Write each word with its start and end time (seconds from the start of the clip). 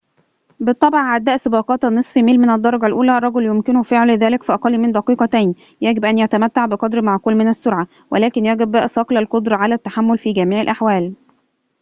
بالطبع 0.59 0.99
عداء 0.99 1.35
سباقات 1.37 1.85
النصف 1.85 2.17
ميل 2.17 2.37
من 2.39 2.49
الدرجة 2.49 2.85
الأولى 2.85 3.19
رجل 3.19 3.45
يمكنه 3.45 3.83
فعل 3.83 4.11
ذلك 4.11 4.43
في 4.43 4.53
أقل 4.53 4.77
من 4.77 4.91
دقيقتين 4.91 5.55
يجب 5.81 6.05
أن 6.05 6.17
يتمتع 6.17 6.65
بقدر 6.65 7.01
معقول 7.01 7.35
من 7.35 7.47
السرعة 7.47 7.87
ولكن 8.11 8.45
يجب 8.45 8.85
صقل 8.87 9.17
القدرة 9.17 9.55
على 9.55 9.75
التحمل 9.75 10.17
في 10.17 10.33
جميع 10.33 10.61
الأحوال 10.61 11.13